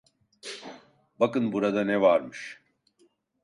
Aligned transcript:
Bakın 1.19 1.51
burada 1.51 1.83
ne 1.83 2.01
varmış? 2.01 2.61